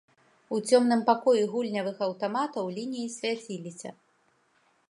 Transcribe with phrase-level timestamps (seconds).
[0.55, 3.89] У цёмным пакоі гульнявых аўтаматаў лініі свяціліся.